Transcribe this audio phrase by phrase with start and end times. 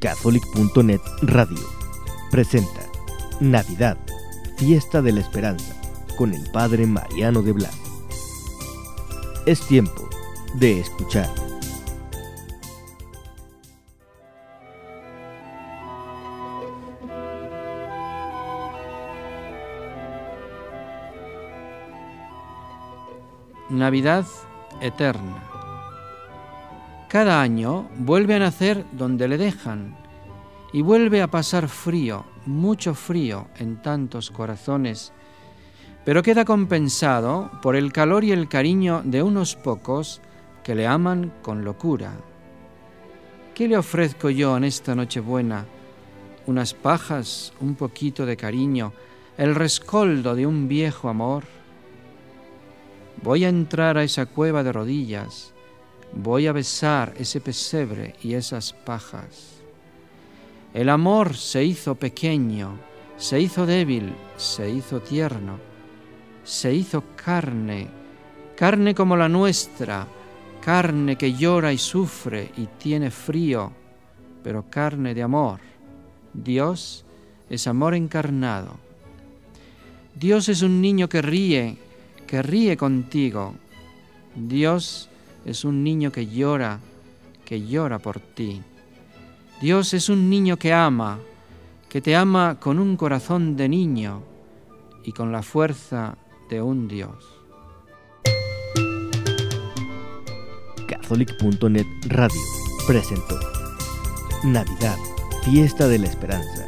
[0.00, 1.58] Catholic.net Radio
[2.30, 2.80] presenta
[3.38, 3.98] Navidad,
[4.56, 5.78] Fiesta de la Esperanza,
[6.16, 7.76] con el Padre Mariano de Blas.
[9.44, 10.08] Es tiempo
[10.54, 11.28] de escuchar.
[23.68, 24.26] Navidad
[24.80, 25.59] eterna.
[27.10, 29.96] Cada año vuelve a nacer donde le dejan
[30.72, 35.12] y vuelve a pasar frío, mucho frío en tantos corazones,
[36.04, 40.20] pero queda compensado por el calor y el cariño de unos pocos
[40.62, 42.12] que le aman con locura.
[43.54, 45.66] ¿Qué le ofrezco yo en esta Nochebuena?
[46.46, 48.92] Unas pajas, un poquito de cariño,
[49.36, 51.42] el rescoldo de un viejo amor.
[53.20, 55.54] Voy a entrar a esa cueva de rodillas,
[56.12, 59.60] voy a besar ese pesebre y esas pajas.
[60.72, 62.78] El amor se hizo pequeño,
[63.16, 65.58] se hizo débil, se hizo tierno,
[66.44, 67.88] se hizo carne,
[68.56, 70.06] carne como la nuestra,
[70.60, 73.72] carne que llora y sufre y tiene frío,
[74.42, 75.60] pero carne de amor.
[76.32, 77.04] Dios
[77.48, 78.78] es amor encarnado.
[80.14, 81.78] Dios es un niño que ríe,
[82.26, 83.54] que ríe contigo.
[84.36, 85.09] Dios
[85.44, 86.80] es un niño que llora,
[87.44, 88.62] que llora por ti.
[89.60, 91.18] Dios es un niño que ama,
[91.88, 94.22] que te ama con un corazón de niño
[95.04, 96.16] y con la fuerza
[96.48, 97.40] de un Dios.
[100.86, 102.40] Catholic.net Radio
[102.86, 103.38] presentó
[104.44, 104.96] Navidad,
[105.44, 106.66] Fiesta de la Esperanza,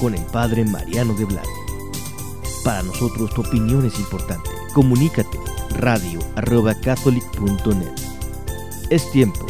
[0.00, 1.46] con el Padre Mariano de Blas.
[2.64, 5.38] Para nosotros tu opinión es importante comunícate
[5.70, 7.92] radio arroba catholic.net.
[8.90, 9.46] Es tiempo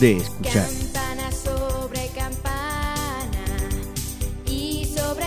[0.00, 0.66] de escuchar.
[0.66, 3.44] Campana sobre campana
[4.46, 5.26] y sobre